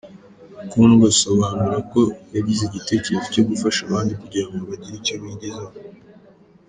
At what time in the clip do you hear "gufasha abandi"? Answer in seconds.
3.49-4.11